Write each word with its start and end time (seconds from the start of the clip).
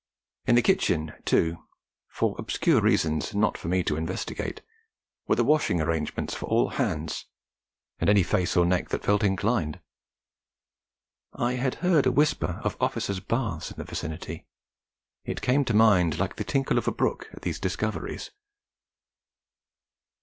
In 0.47 0.55
the 0.55 0.63
kitchen, 0.63 1.13
too, 1.25 1.63
for 2.07 2.35
obscure 2.39 2.81
reasons 2.81 3.35
not 3.35 3.55
for 3.55 3.67
me 3.67 3.83
to 3.83 3.97
investigate, 3.97 4.61
were 5.27 5.35
the 5.35 5.43
washing 5.43 5.79
arrangements 5.79 6.33
for 6.33 6.47
all 6.47 6.69
hands, 6.69 7.25
and 7.99 8.09
any 8.09 8.23
face 8.23 8.57
or 8.57 8.65
neck 8.65 8.89
that 8.89 9.03
felt 9.03 9.21
inclined. 9.23 9.79
I 11.33 11.53
had 11.53 11.75
heard 11.85 12.07
a 12.07 12.11
whisper 12.11 12.59
of 12.63 12.77
Officers' 12.81 13.19
Baths 13.19 13.69
in 13.69 13.77
the 13.77 13.83
vicinity; 13.83 14.47
it 15.23 15.43
came 15.43 15.63
to 15.65 15.73
mind 15.75 16.17
like 16.17 16.37
the 16.37 16.43
tinkle 16.43 16.79
of 16.79 16.87
a 16.87 16.91
brook 16.91 17.29
at 17.31 17.43
these 17.43 17.59
discoveries. 17.59 18.31